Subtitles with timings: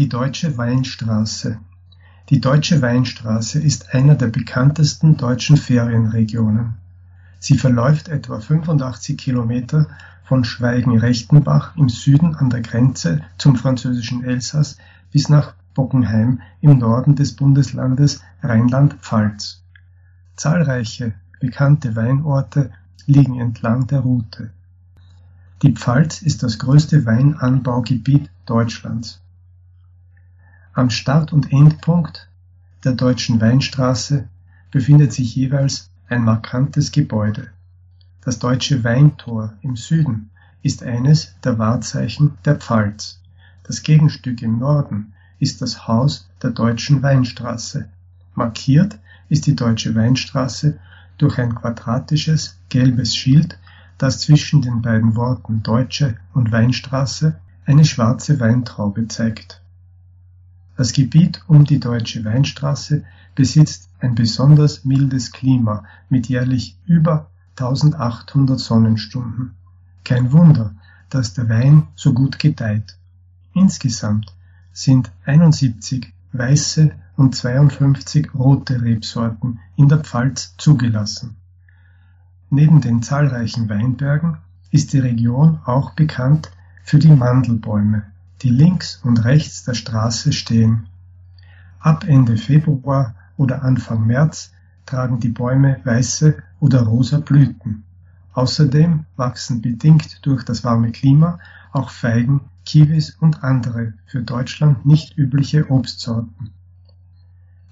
[0.00, 1.58] Die Deutsche Weinstraße
[2.30, 6.76] Die Deutsche Weinstraße ist einer der bekanntesten deutschen Ferienregionen.
[7.38, 9.88] Sie verläuft etwa 85 Kilometer
[10.24, 14.78] von Schweigen-Rechtenbach im Süden an der Grenze zum französischen Elsass
[15.12, 19.62] bis nach Bockenheim im Norden des Bundeslandes Rheinland-Pfalz.
[20.34, 22.70] Zahlreiche bekannte Weinorte
[23.04, 24.48] liegen entlang der Route.
[25.60, 29.20] Die Pfalz ist das größte Weinanbaugebiet Deutschlands.
[30.72, 32.28] Am Start- und Endpunkt
[32.84, 34.28] der Deutschen Weinstraße
[34.70, 37.48] befindet sich jeweils ein markantes Gebäude.
[38.20, 40.30] Das Deutsche Weintor im Süden
[40.62, 43.18] ist eines der Wahrzeichen der Pfalz.
[43.64, 47.88] Das Gegenstück im Norden ist das Haus der Deutschen Weinstraße.
[48.36, 48.96] Markiert
[49.28, 50.78] ist die Deutsche Weinstraße
[51.18, 53.58] durch ein quadratisches gelbes Schild,
[53.98, 59.60] das zwischen den beiden Worten Deutsche und Weinstraße eine schwarze Weintraube zeigt
[60.80, 68.58] das Gebiet um die Deutsche Weinstraße besitzt ein besonders mildes Klima mit jährlich über 1800
[68.58, 69.56] Sonnenstunden.
[70.04, 70.74] Kein Wunder,
[71.10, 72.96] dass der Wein so gut gedeiht.
[73.52, 74.34] Insgesamt
[74.72, 81.36] sind 71 weiße und 52 rote Rebsorten in der Pfalz zugelassen.
[82.48, 84.38] Neben den zahlreichen Weinbergen
[84.70, 86.50] ist die Region auch bekannt
[86.84, 88.09] für die Mandelbäume
[88.42, 90.86] die links und rechts der Straße stehen.
[91.78, 94.52] Ab Ende Februar oder Anfang März
[94.86, 97.84] tragen die Bäume weiße oder rosa Blüten.
[98.32, 101.38] Außerdem wachsen bedingt durch das warme Klima
[101.72, 106.50] auch Feigen, Kiwis und andere für Deutschland nicht übliche Obstsorten.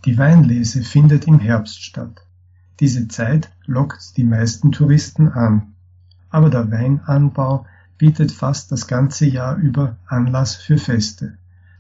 [0.05, 2.23] Die Weinlese findet im Herbst statt.
[2.81, 5.75] Diese Zeit lockt die meisten Touristen an.
[6.31, 7.67] Aber der Weinanbau
[7.99, 11.37] bietet fast das ganze Jahr über Anlass für Feste.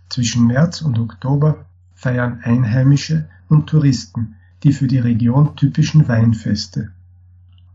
[0.09, 6.91] Zwischen März und Oktober feiern Einheimische und Touristen die für die Region typischen Weinfeste.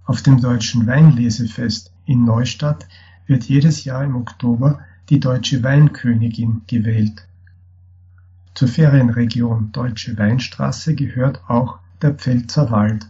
[0.05, 2.87] Auf dem Deutschen Weinlesefest in Neustadt
[3.25, 4.79] wird jedes Jahr im Oktober
[5.09, 7.25] die Deutsche Weinkönigin gewählt.
[8.53, 13.07] Zur Ferienregion Deutsche Weinstraße gehört auch der Pfälzer Wald.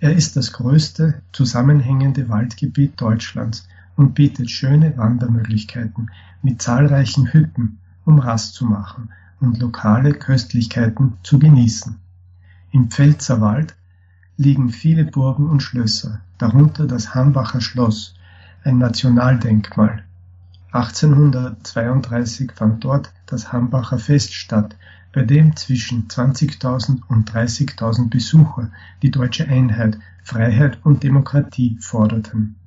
[0.00, 3.68] Er ist das größte zusammenhängende Waldgebiet Deutschlands
[3.98, 6.10] und bietet schöne Wandermöglichkeiten
[6.40, 9.10] mit zahlreichen Hütten, um Rast zu machen
[9.40, 11.96] und lokale Köstlichkeiten zu genießen.
[12.70, 13.74] Im Pfälzerwald
[14.36, 18.14] liegen viele Burgen und Schlösser, darunter das Hambacher Schloss,
[18.62, 20.04] ein Nationaldenkmal.
[20.70, 24.76] 1832 fand dort das Hambacher Fest statt,
[25.12, 28.70] bei dem zwischen 20.000 und 30.000 Besucher
[29.02, 32.57] die deutsche Einheit, Freiheit und Demokratie forderten